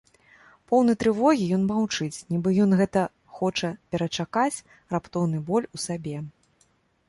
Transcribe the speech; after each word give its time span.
Поўны 0.69 0.93
трывогі, 1.03 1.45
ён 1.57 1.65
маўчыць, 1.71 2.17
нібы 2.33 2.49
ён 2.65 2.71
гэта 2.81 3.01
хоча 3.37 3.69
перачакаць 3.91 4.63
раптоўны 4.95 5.37
боль 5.51 5.71
у 5.79 5.87
сабе. 5.89 6.17